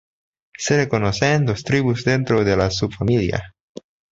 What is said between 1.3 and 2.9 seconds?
dos tribus dentro de la